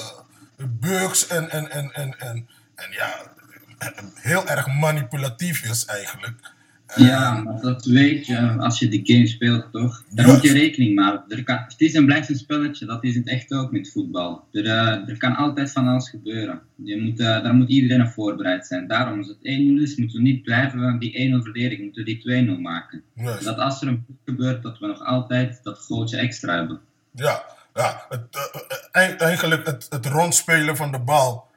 bugs 0.57 1.27
en, 1.27 1.51
en, 1.51 1.71
en, 1.71 1.93
en, 1.93 2.19
en, 2.19 2.49
en 2.75 2.91
ja, 2.91 3.15
heel 4.15 4.47
erg 4.49 4.67
manipulatief 4.67 5.63
is 5.63 5.85
eigenlijk. 5.85 6.51
Ja, 6.95 7.35
maar 7.35 7.61
dat 7.61 7.85
weet 7.85 8.27
je 8.27 8.39
als 8.59 8.79
je 8.79 8.89
de 8.89 9.01
game 9.03 9.27
speelt, 9.27 9.73
toch? 9.73 10.05
Daar 10.11 10.27
moet 10.27 10.43
je 10.43 10.53
rekening 10.53 10.95
mee 10.95 11.05
houden. 11.05 11.45
Het 11.45 11.81
is 11.81 11.95
en 11.95 12.05
blijft 12.05 12.29
een 12.29 12.37
spelletje, 12.37 12.87
dat 12.87 13.05
is 13.05 13.15
het 13.15 13.29
echt 13.29 13.53
ook 13.53 13.73
met 13.73 13.93
voetbal. 13.93 14.45
Er, 14.53 14.65
eh, 14.65 15.09
er 15.09 15.17
kan 15.19 15.37
altijd 15.37 15.73
van 15.73 15.89
alles 15.89 16.09
gebeuren. 16.09 16.61
Je 16.85 17.01
moet, 17.01 17.21
eh, 17.21 17.43
daar 17.43 17.55
moet 17.55 17.69
iedereen 17.69 18.07
op 18.07 18.13
voorbereid 18.13 18.67
zijn. 18.67 18.87
Daarom, 18.87 19.19
als 19.19 19.29
het 19.29 19.39
1-0 19.43 19.83
is, 19.83 19.97
moeten 19.97 20.17
we 20.17 20.23
niet 20.23 20.43
blijven 20.43 20.99
die 20.99 21.21
1-0 21.21 21.43
verdedigen. 21.43 21.85
Moeten 21.85 22.05
we 22.05 22.11
die 22.11 22.21
2-0 22.21 22.61
maken. 22.61 23.03
Dat 23.45 23.59
als 23.59 23.83
er 23.83 23.89
een 23.89 24.07
gebeurt, 24.25 24.63
dat 24.63 24.79
we 24.79 24.87
nog 24.87 25.05
altijd 25.05 25.61
dat 25.63 25.79
gootje 25.79 26.17
extra 26.17 26.55
hebben. 26.55 26.81
Ja, 27.15 27.45
ja 27.75 28.07
het, 28.09 28.27
eh, 28.93 29.21
eigenlijk 29.21 29.67
het, 29.67 29.87
het 29.91 30.07
rondspelen 30.07 30.77
van 30.77 30.93
de 30.93 31.01
bal 31.01 31.51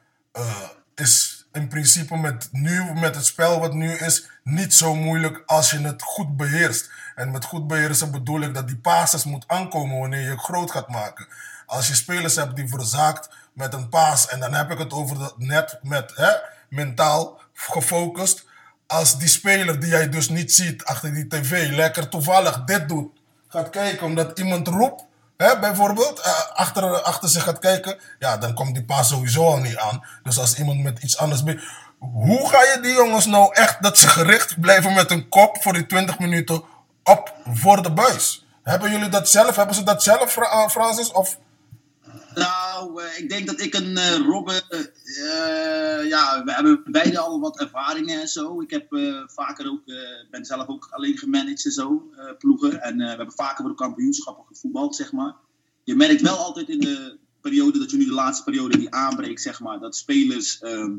is 0.94 1.35
in 1.56 1.68
principe 1.68 2.16
met, 2.16 2.48
nu, 2.52 2.92
met 2.94 3.14
het 3.14 3.26
spel 3.26 3.60
wat 3.60 3.74
nu 3.74 3.92
is 3.92 4.28
niet 4.42 4.74
zo 4.74 4.94
moeilijk 4.94 5.42
als 5.46 5.70
je 5.70 5.78
het 5.78 6.02
goed 6.02 6.36
beheerst. 6.36 6.90
En 7.14 7.30
met 7.30 7.44
goed 7.44 7.66
beheersen 7.66 8.10
bedoel 8.10 8.40
ik 8.40 8.54
dat 8.54 8.66
die 8.66 8.76
passes 8.76 9.24
moet 9.24 9.44
aankomen 9.46 9.98
wanneer 9.98 10.30
je 10.30 10.38
groot 10.38 10.70
gaat 10.70 10.88
maken. 10.88 11.26
Als 11.66 11.88
je 11.88 11.94
spelers 11.94 12.36
hebt 12.36 12.56
die 12.56 12.68
verzaakt 12.68 13.28
met 13.52 13.72
een 13.72 13.88
paas, 13.88 14.28
en 14.28 14.40
dan 14.40 14.54
heb 14.54 14.70
ik 14.70 14.78
het 14.78 14.92
over 14.92 15.18
dat 15.18 15.38
net 15.38 15.78
met 15.82 16.12
hè, 16.14 16.30
mentaal 16.68 17.40
gefocust. 17.52 18.44
Als 18.86 19.18
die 19.18 19.28
speler 19.28 19.80
die 19.80 19.88
jij 19.88 20.08
dus 20.08 20.28
niet 20.28 20.52
ziet 20.52 20.84
achter 20.84 21.14
die 21.14 21.26
tv 21.26 21.70
lekker 21.70 22.08
toevallig 22.08 22.64
dit 22.64 22.88
doet, 22.88 23.12
gaat 23.48 23.70
kijken 23.70 24.06
omdat 24.06 24.38
iemand 24.38 24.68
roept, 24.68 25.04
hè, 25.36 25.58
bijvoorbeeld, 25.58 26.20
eh, 26.20 26.32
achter, 26.54 27.02
achter 27.02 27.28
zich 27.28 27.42
gaat 27.42 27.58
kijken, 27.58 27.98
ja, 28.18 28.36
dan 28.36 28.54
komt 28.54 28.74
die 28.74 28.84
paas 28.84 29.08
sowieso 29.08 29.44
al 29.46 29.56
niet 29.58 29.76
aan. 29.76 30.04
Dus 30.22 30.38
als 30.38 30.58
iemand 30.58 30.82
met 30.82 31.02
iets 31.02 31.18
anders... 31.18 31.42
Hoe 31.98 32.48
ga 32.48 32.62
je 32.62 32.78
die 32.82 32.92
jongens 32.94 33.26
nou 33.26 33.54
echt 33.54 33.82
dat 33.82 33.98
ze 33.98 34.08
gericht 34.08 34.60
blijven 34.60 34.94
met 34.94 35.10
hun 35.10 35.28
kop 35.28 35.62
voor 35.62 35.72
die 35.72 35.86
20 35.86 36.18
minuten 36.18 36.62
op 37.04 37.34
voor 37.52 37.82
de 37.82 37.92
buis? 37.92 38.46
Hebben 38.62 38.90
jullie 38.90 39.08
dat 39.08 39.28
zelf? 39.28 39.56
Hebben 39.56 39.74
ze 39.74 39.82
dat 39.82 40.02
zelf, 40.02 40.32
Fra- 40.32 40.68
Francis? 40.68 41.12
Of... 41.12 41.36
Nou, 42.36 43.02
eh, 43.02 43.18
ik 43.18 43.28
denk 43.28 43.46
dat 43.46 43.60
ik 43.60 43.74
en 43.74 43.96
eh 43.96 44.16
Robbe, 44.16 44.62
eh, 44.68 46.08
ja, 46.08 46.44
we 46.44 46.52
hebben 46.52 46.82
beide 46.86 47.18
al 47.18 47.40
wat 47.40 47.60
ervaringen 47.60 48.20
en 48.20 48.28
zo. 48.28 48.60
Ik 48.60 48.70
heb 48.70 48.86
vaker 49.26 49.70
ook, 49.70 49.84
ben 50.30 50.44
zelf 50.44 50.68
ook 50.68 50.88
alleen 50.90 51.18
gemanaged 51.18 51.64
en 51.64 51.70
zo, 51.70 52.10
ploegen. 52.38 52.82
En 52.82 52.96
we 52.96 53.04
hebben 53.04 53.32
vaker 53.32 53.56
voor 53.56 53.68
de 53.68 53.74
kampioenschappen 53.82 54.44
gevoetbald, 54.46 54.96
zeg 54.96 55.12
maar. 55.12 55.34
Je 55.84 55.94
merkt 55.94 56.20
wel 56.20 56.36
altijd 56.36 56.68
in 56.68 56.80
de 56.80 57.18
periode, 57.40 57.78
dat 57.78 57.90
je 57.90 57.96
nu 57.96 58.04
de 58.04 58.12
laatste 58.12 58.44
periode 58.44 58.78
die 58.78 58.94
aanbreekt, 58.94 59.42
zeg 59.42 59.60
maar, 59.60 59.80
dat 59.80 59.96
spelers 59.96 60.58
ehm, 60.58 60.96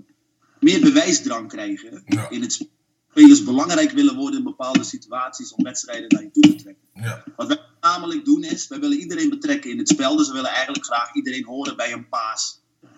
meer 0.59 0.81
bewijsdrang 0.81 1.47
krijgen. 1.47 2.03
Ja. 2.05 2.29
In 2.29 2.41
het 2.41 2.53
sp- 2.53 2.75
spelers 3.17 3.43
belangrijk 3.43 3.91
willen 3.91 4.15
worden 4.15 4.37
in 4.39 4.43
bepaalde 4.45 4.83
situaties 4.83 5.53
om 5.53 5.63
wedstrijden 5.63 6.07
naar 6.09 6.23
je 6.23 6.31
toe 6.31 6.41
te 6.43 6.55
trekken. 6.55 6.83
Ja, 6.93 7.23
Wat 7.35 7.47
wij 7.47 7.59
namelijk 7.81 8.25
doen 8.25 8.43
is, 8.43 8.67
wij 8.67 8.79
willen 8.79 8.97
iedereen 8.99 9.29
betrekken 9.29 9.69
in 9.71 9.77
het 9.77 9.89
spel. 9.89 10.15
Dus 10.17 10.27
we 10.27 10.33
willen 10.33 10.49
eigenlijk 10.51 10.85
graag 10.85 11.13
iedereen 11.13 11.45
horen 11.45 11.75
bij 11.75 11.93
een 11.93 12.07
paas. 12.09 12.61
Als 12.81 12.89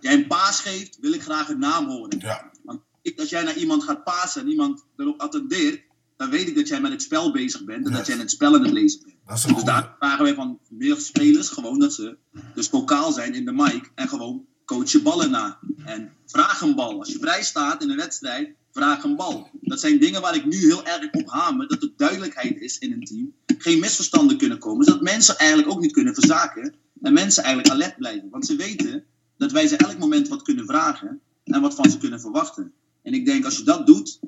jij 0.00 0.12
een 0.14 0.26
paas 0.26 0.60
geeft, 0.60 0.98
wil 1.00 1.12
ik 1.12 1.22
graag 1.22 1.48
een 1.48 1.58
naam 1.58 1.86
horen. 1.86 2.18
ja, 2.18 2.50
Want 2.64 2.80
ik- 3.02 3.20
als 3.20 3.28
jij 3.28 3.42
naar 3.42 3.56
iemand 3.56 3.82
gaat 3.82 4.04
pasen 4.04 4.42
en 4.42 4.48
iemand 4.48 4.84
erop 4.96 5.20
attendeert, 5.20 5.82
dan 6.16 6.30
weet 6.30 6.48
ik 6.48 6.54
dat 6.54 6.68
jij 6.68 6.80
met 6.80 6.92
het 6.92 7.02
spel 7.02 7.32
bezig 7.32 7.64
bent 7.64 7.86
en 7.86 7.92
dat 7.92 8.06
jij 8.06 8.16
het 8.16 8.30
spel 8.30 8.54
aan 8.54 8.62
het 8.62 8.72
lezen 8.72 9.00
bent. 9.02 9.14
dat 9.26 9.36
is 9.38 9.42
een 9.44 9.48
Dus 9.48 9.58
goede. 9.62 9.72
daar 9.80 9.94
vragen 9.98 10.24
wij 10.24 10.34
van 10.34 10.58
meer 10.70 10.96
spelers 10.96 11.48
gewoon 11.48 11.78
dat 11.78 11.94
ze 11.94 12.16
dus 12.54 12.68
vocaal 12.68 13.12
zijn 13.12 13.34
in 13.34 13.44
de 13.44 13.52
mic 13.52 13.90
en 13.94 14.08
gewoon 14.08 14.46
coach 14.64 14.90
je 14.90 15.02
ballen 15.02 15.30
na. 15.30 15.58
En 15.84 16.12
vraag 16.26 16.60
een 16.60 16.74
bal. 16.74 16.98
Als 16.98 17.12
je 17.12 17.18
vrij 17.18 17.42
staat 17.42 17.82
in 17.82 17.90
een 17.90 17.96
wedstrijd, 17.96 18.54
vraag 18.74 19.04
een 19.04 19.16
bal. 19.16 19.48
Dat 19.60 19.80
zijn 19.80 19.98
dingen 19.98 20.20
waar 20.20 20.34
ik 20.34 20.44
nu 20.44 20.56
heel 20.56 20.84
erg 20.84 21.12
op 21.12 21.30
hamer, 21.30 21.68
dat 21.68 21.82
er 21.82 21.92
duidelijkheid 21.96 22.60
is 22.60 22.78
in 22.78 22.92
een 22.92 23.04
team. 23.04 23.32
Geen 23.58 23.78
misverstanden 23.78 24.36
kunnen 24.36 24.58
komen, 24.58 24.84
zodat 24.84 25.02
mensen 25.02 25.38
eigenlijk 25.38 25.70
ook 25.70 25.80
niet 25.80 25.92
kunnen 25.92 26.14
verzaken 26.14 26.74
en 27.02 27.12
mensen 27.12 27.42
eigenlijk 27.42 27.74
alert 27.74 27.96
blijven. 27.96 28.30
Want 28.30 28.46
ze 28.46 28.56
weten 28.56 29.04
dat 29.36 29.52
wij 29.52 29.66
ze 29.66 29.76
elk 29.76 29.98
moment 29.98 30.28
wat 30.28 30.42
kunnen 30.42 30.66
vragen 30.66 31.20
en 31.44 31.60
wat 31.60 31.74
van 31.74 31.90
ze 31.90 31.98
kunnen 31.98 32.20
verwachten. 32.20 32.72
En 33.02 33.14
ik 33.14 33.26
denk 33.26 33.44
als 33.44 33.56
je 33.56 33.62
dat 33.64 33.86
doet, 33.86 34.18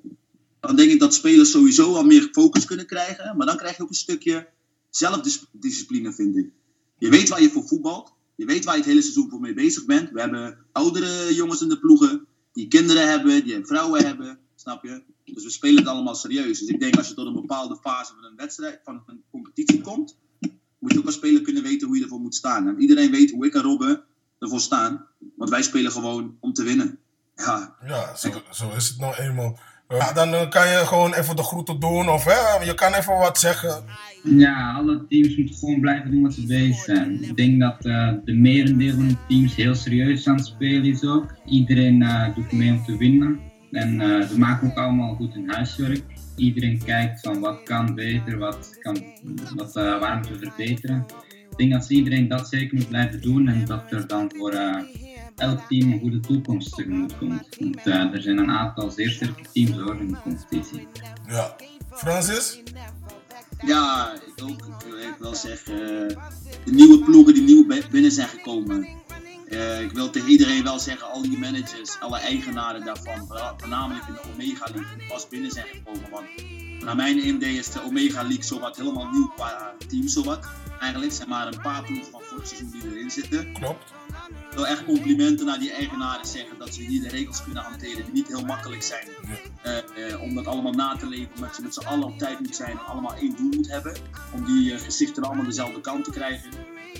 dan 0.60 0.76
denk 0.76 0.90
ik 0.90 1.00
dat 1.00 1.14
spelers 1.14 1.50
sowieso 1.50 1.94
al 1.94 2.04
meer 2.04 2.28
focus 2.32 2.64
kunnen 2.64 2.86
krijgen. 2.86 3.36
Maar 3.36 3.46
dan 3.46 3.56
krijg 3.56 3.76
je 3.76 3.82
ook 3.82 3.88
een 3.88 3.94
stukje 3.94 4.48
zelfdiscipline, 4.90 6.12
vind 6.12 6.36
ik. 6.36 6.50
Je 6.98 7.08
weet 7.08 7.28
waar 7.28 7.42
je 7.42 7.50
voor 7.50 7.66
voetbalt. 7.66 8.12
Je 8.34 8.44
weet 8.44 8.64
waar 8.64 8.74
je 8.74 8.80
het 8.80 8.88
hele 8.88 9.02
seizoen 9.02 9.30
voor 9.30 9.40
mee 9.40 9.54
bezig 9.54 9.84
bent. 9.84 10.10
We 10.10 10.20
hebben 10.20 10.58
oudere 10.72 11.34
jongens 11.34 11.62
in 11.62 11.68
de 11.68 11.78
ploegen. 11.78 12.26
Die 12.56 12.68
kinderen 12.68 13.08
hebben, 13.08 13.44
die 13.44 13.66
vrouwen 13.66 14.06
hebben. 14.06 14.38
Snap 14.54 14.84
je? 14.84 15.02
Dus 15.24 15.44
we 15.44 15.50
spelen 15.50 15.76
het 15.76 15.86
allemaal 15.86 16.14
serieus. 16.14 16.58
Dus 16.58 16.68
ik 16.68 16.80
denk 16.80 16.96
als 16.96 17.08
je 17.08 17.14
tot 17.14 17.26
een 17.26 17.32
bepaalde 17.32 17.76
fase 17.76 18.14
van 18.14 18.24
een 18.24 18.36
wedstrijd, 18.36 18.80
van 18.84 19.02
een 19.06 19.22
competitie 19.30 19.80
komt. 19.80 20.18
Moet 20.78 20.92
je 20.92 20.98
ook 20.98 21.06
als 21.06 21.14
speler 21.14 21.42
kunnen 21.42 21.62
weten 21.62 21.86
hoe 21.86 21.96
je 21.96 22.02
ervoor 22.02 22.20
moet 22.20 22.34
staan. 22.34 22.68
En 22.68 22.80
iedereen 22.80 23.10
weet 23.10 23.30
hoe 23.30 23.46
ik 23.46 23.54
en 23.54 23.62
Robben 23.62 24.04
ervoor 24.38 24.60
staan. 24.60 25.06
Want 25.36 25.50
wij 25.50 25.62
spelen 25.62 25.92
gewoon 25.92 26.36
om 26.40 26.52
te 26.52 26.62
winnen. 26.62 26.98
Ja, 27.34 27.76
Ja, 27.86 28.16
zo, 28.16 28.42
zo 28.50 28.70
is 28.76 28.88
het 28.88 28.98
nou 28.98 29.14
eenmaal. 29.14 29.58
Ja, 29.88 30.12
dan 30.12 30.34
eh, 30.34 30.48
kan 30.48 30.68
je 30.68 30.82
gewoon 30.86 31.14
even 31.14 31.36
de 31.36 31.42
groeten 31.42 31.80
doen 31.80 32.08
of 32.08 32.24
hè, 32.24 32.64
je 32.64 32.74
kan 32.74 32.94
even 32.94 33.18
wat 33.18 33.38
zeggen. 33.38 33.84
Ja, 34.22 34.72
alle 34.72 35.06
teams 35.08 35.36
moeten 35.36 35.54
gewoon 35.54 35.80
blijven 35.80 36.10
doen 36.10 36.22
wat 36.22 36.34
ze 36.34 36.46
bezig 36.46 36.76
zijn. 36.76 37.22
Ik 37.22 37.36
denk 37.36 37.60
dat 37.60 37.84
eh, 37.84 38.12
de 38.24 38.34
merendeel 38.34 38.94
van 38.94 39.08
de 39.08 39.16
teams 39.28 39.54
heel 39.54 39.74
serieus 39.74 40.28
aan 40.28 40.36
het 40.36 40.46
spelen 40.46 40.84
is 40.84 41.04
ook. 41.04 41.34
Iedereen 41.44 42.02
eh, 42.02 42.34
doet 42.34 42.52
mee 42.52 42.70
om 42.70 42.84
te 42.84 42.96
winnen. 42.96 43.40
En 43.70 44.00
ze 44.28 44.38
maken 44.38 44.70
ook 44.70 44.76
allemaal 44.76 45.14
goed 45.14 45.34
hun 45.34 45.50
huiswerk. 45.50 46.02
Iedereen 46.36 46.82
kijkt 46.84 47.20
van 47.20 47.40
wat 47.40 47.62
kan 47.62 47.94
beter, 47.94 48.38
wat 48.38 48.78
kan, 48.80 49.04
wat, 49.54 49.72
waar 49.72 50.16
moeten 50.16 50.38
verbeteren. 50.38 51.06
Ik 51.50 51.56
denk 51.56 51.72
dat 51.72 51.90
iedereen 51.90 52.28
dat 52.28 52.48
zeker 52.48 52.76
moet 52.76 52.88
blijven 52.88 53.20
doen 53.20 53.48
en 53.48 53.64
dat 53.64 53.92
er 53.92 54.06
dan 54.06 54.32
voor 54.36 54.54
elk 55.36 55.60
team 55.68 55.92
een 55.92 56.00
goede 56.00 56.20
toekomst 56.20 56.74
tegemoet 56.74 57.18
komt. 57.18 57.46
Want 57.58 57.76
eh, 57.86 57.94
er 58.14 58.22
zijn 58.22 58.38
een 58.38 58.50
aantal 58.50 58.90
zeer 58.90 59.10
sterke 59.10 59.42
teams 59.52 59.76
hoor 59.76 59.96
in 60.00 60.08
de 60.08 60.16
competitie. 60.22 60.88
Ja. 61.28 61.56
Francis? 61.90 62.62
Ja, 63.66 64.12
ik 64.14 64.42
ook. 64.44 64.50
Ik 64.66 64.84
wil 64.90 64.98
wel 65.18 65.34
zeggen, 65.34 65.74
eh, 66.08 66.16
de 66.64 66.72
nieuwe 66.72 66.98
ploegen 67.04 67.34
die 67.34 67.42
nieuw 67.42 67.66
bi- 67.66 67.82
binnen 67.90 68.10
zijn 68.12 68.28
gekomen. 68.28 68.88
Eh, 69.48 69.80
ik 69.80 69.90
wil 69.92 70.10
tegen 70.10 70.28
iedereen 70.30 70.62
wel 70.62 70.78
zeggen, 70.78 71.10
al 71.12 71.22
die 71.22 71.38
managers, 71.38 72.00
alle 72.00 72.18
eigenaren 72.18 72.84
daarvan, 72.84 73.26
vooral- 73.26 73.54
voornamelijk 73.56 74.06
in 74.08 74.14
de 74.14 74.20
Omega 74.32 74.64
League, 74.74 74.96
die 74.98 75.06
pas 75.08 75.28
binnen 75.28 75.50
zijn 75.50 75.66
gekomen. 75.66 76.10
Want 76.10 76.26
naar 76.84 76.96
mijn 76.96 77.26
idee 77.28 77.58
is 77.58 77.70
de 77.70 77.82
Omega 77.84 78.22
League 78.22 78.44
zowat 78.44 78.76
helemaal 78.76 79.08
nieuw 79.12 79.26
qua 79.36 79.74
team 79.88 80.08
zowat. 80.08 80.46
Eigenlijk 80.80 81.12
zijn 81.12 81.28
maar 81.28 81.46
een 81.46 81.60
paar 81.60 81.84
ploegen 81.84 82.10
van 82.10 82.20
vorig 82.22 82.46
seizoen 82.46 82.70
die 82.70 82.90
erin 82.90 83.10
zitten. 83.10 83.52
Klopt. 83.52 83.92
Ik 84.50 84.56
wil 84.62 84.66
echt 84.66 84.84
complimenten 84.84 85.46
naar 85.46 85.58
die 85.58 85.72
eigenaren 85.72 86.26
zeggen 86.26 86.58
dat 86.58 86.74
ze 86.74 86.82
hier 86.82 87.02
de 87.02 87.08
regels 87.08 87.44
kunnen 87.44 87.62
hanteren 87.62 88.04
die 88.04 88.12
niet 88.12 88.28
heel 88.28 88.44
makkelijk 88.44 88.82
zijn. 88.82 89.08
Eh, 89.62 89.78
eh, 89.78 90.22
om 90.22 90.34
dat 90.34 90.46
allemaal 90.46 90.72
na 90.72 90.96
te 90.96 91.06
leven, 91.06 91.34
omdat 91.34 91.56
je 91.56 91.62
met 91.62 91.74
z'n 91.74 91.86
allen 91.86 92.06
op 92.06 92.18
tijd 92.18 92.40
moet 92.40 92.56
zijn 92.56 92.70
en 92.70 92.86
allemaal 92.86 93.14
één 93.14 93.36
doel 93.36 93.50
moet 93.50 93.70
hebben. 93.70 93.96
Om 94.32 94.44
die 94.44 94.74
eh, 94.74 94.80
gezichten 94.80 95.22
allemaal 95.22 95.44
dezelfde 95.44 95.80
kant 95.80 96.04
te 96.04 96.10
krijgen. 96.10 96.50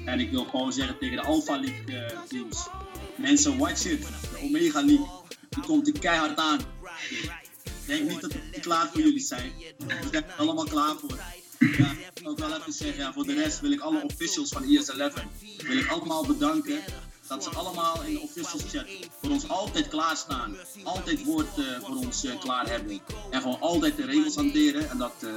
En 0.04 0.20
ik 0.20 0.30
wil 0.30 0.44
gewoon 0.44 0.72
zeggen 0.72 0.98
tegen 0.98 1.16
de 1.16 1.22
Alpha 1.22 1.60
League 1.60 2.12
teams. 2.28 2.68
Mensen, 3.16 3.58
watch 3.58 3.84
it. 3.84 4.02
De 4.02 4.38
Omega 4.42 4.84
League. 4.84 5.06
Die 5.48 5.62
komt 5.62 5.86
er 5.86 5.98
keihard 5.98 6.38
aan. 6.38 6.60
Denk 7.86 8.08
niet 8.08 8.20
dat 8.20 8.32
we 8.32 8.60
klaar 8.60 8.88
voor 8.92 9.00
jullie 9.00 9.20
zijn. 9.20 9.52
We 9.78 10.08
zijn 10.10 10.24
er 10.24 10.34
allemaal 10.36 10.64
klaar 10.64 10.94
voor. 10.96 11.18
Wil 11.58 12.30
ook 12.30 12.38
wel 12.38 12.56
even 12.56 12.72
zeggen, 12.72 13.12
voor 13.12 13.26
de 13.26 13.34
rest 13.34 13.60
wil 13.60 13.72
ik 13.72 13.80
alle 13.80 14.02
officials 14.02 14.48
van 14.48 14.62
E 14.62 14.78
ES11 14.78 15.22
wil 15.66 15.78
ik 15.78 15.86
allemaal 15.88 16.26
bedanken. 16.26 16.80
Dat 17.28 17.44
ze 17.44 17.50
allemaal 17.50 18.02
in 18.02 18.12
de 18.12 18.20
officials 18.20 18.62
chat 18.72 18.84
voor 19.20 19.30
ons 19.30 19.48
altijd 19.48 19.88
klaarstaan. 19.88 20.56
Altijd 20.82 21.24
woord 21.24 21.58
eh, 21.58 21.64
voor 21.82 21.96
ons 21.96 22.24
eh, 22.24 22.38
klaar 22.40 22.68
hebben. 22.68 23.00
En 23.30 23.40
gewoon 23.40 23.60
altijd 23.60 23.96
de 23.96 24.04
regels 24.04 24.34
hanteren. 24.34 24.90
En 24.90 24.98
dat 24.98 25.12
eh, 25.20 25.28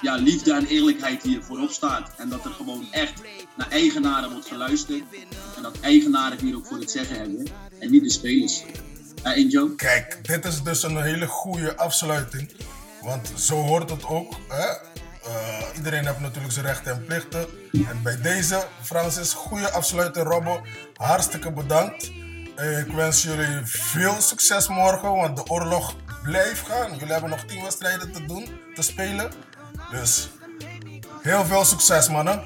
ja, 0.00 0.14
liefde 0.14 0.52
en 0.52 0.66
eerlijkheid 0.66 1.22
hier 1.22 1.42
voorop 1.42 1.70
staat. 1.70 2.10
En 2.16 2.28
dat 2.28 2.44
er 2.44 2.50
gewoon 2.50 2.86
echt 2.90 3.20
naar 3.56 3.70
eigenaren 3.70 4.30
wordt 4.30 4.46
geluisterd. 4.46 5.02
En 5.56 5.62
dat 5.62 5.80
eigenaren 5.80 6.38
hier 6.40 6.56
ook 6.56 6.66
voor 6.66 6.78
het 6.78 6.90
zeggen 6.90 7.16
hebben. 7.16 7.46
En 7.78 7.90
niet 7.90 8.02
de 8.02 8.10
spelers. 8.10 8.62
Uh, 9.26 9.36
Injo? 9.36 9.68
Kijk, 9.68 10.18
dit 10.26 10.44
is 10.44 10.62
dus 10.62 10.82
een 10.82 11.02
hele 11.02 11.26
goede 11.26 11.76
afsluiting. 11.76 12.50
Want 13.02 13.32
zo 13.36 13.54
hoort 13.54 13.90
het 13.90 14.04
ook. 14.04 14.32
Hè? 14.48 14.72
Eh, 15.26 15.76
iedereen 15.76 16.06
heeft 16.06 16.20
natuurlijk 16.20 16.52
zijn 16.52 16.66
rechten 16.66 16.92
en 16.92 17.04
plichten. 17.04 17.46
En 17.72 18.02
bij 18.02 18.20
deze, 18.20 18.66
Francis, 18.82 19.32
goede 19.32 19.70
afsluiting. 19.70 20.26
Robbo, 20.26 20.62
hartstikke 20.96 21.52
bedankt. 21.52 22.10
Eh, 22.56 22.78
ik 22.78 22.92
wens 22.92 23.22
jullie 23.22 23.60
veel 23.64 24.20
succes 24.20 24.68
morgen, 24.68 25.12
want 25.12 25.36
de 25.36 25.46
oorlog 25.46 25.94
blijft 26.22 26.66
gaan. 26.66 26.92
Jullie 26.92 27.12
hebben 27.12 27.30
nog 27.30 27.44
10 27.44 27.62
wedstrijden 27.62 28.12
te 28.12 28.24
doen, 28.24 28.60
te 28.74 28.82
spelen. 28.82 29.32
Dus 29.90 30.28
heel 31.22 31.44
veel 31.44 31.64
succes, 31.64 32.08
mannen. 32.08 32.42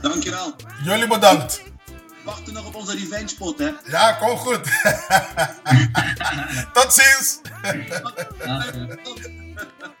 Dankjewel. 0.00 0.54
Jullie 0.82 1.06
bedankt. 1.06 1.62
Wachten 2.24 2.52
nog 2.52 2.66
op 2.66 2.74
onze 2.74 2.92
revenge 2.92 3.34
pot, 3.38 3.58
hè? 3.58 3.70
Ja, 3.84 4.12
kom 4.12 4.36
goed. 4.36 4.60
Tot 6.72 6.92
ziens. 6.92 7.40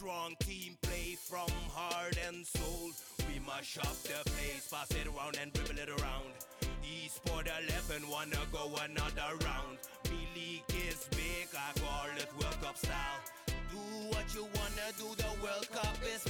Strong 0.00 0.36
team 0.40 0.78
play 0.80 1.14
from 1.14 1.50
heart 1.76 2.16
and 2.26 2.46
soul. 2.46 2.88
We 3.28 3.38
mash 3.44 3.76
up 3.76 4.00
the 4.04 4.16
place, 4.30 4.66
pass 4.72 4.88
it 4.92 5.06
around 5.06 5.36
and 5.36 5.52
dribble 5.52 5.78
it 5.78 5.90
around. 5.90 6.32
Esport 6.80 7.44
11 7.44 8.08
wanna 8.08 8.40
go 8.50 8.64
another 8.82 9.36
round. 9.44 9.76
Me 10.08 10.24
league 10.34 10.64
is 10.88 11.06
big, 11.10 11.48
I 11.52 11.78
call 11.80 12.08
it 12.16 12.32
World 12.40 12.56
Cup 12.62 12.78
style. 12.78 13.20
Do 13.46 13.76
what 14.08 14.24
you 14.34 14.44
wanna 14.56 14.88
do, 14.96 15.14
the 15.20 15.44
World 15.44 15.68
Cup 15.70 15.98
is 16.02 16.24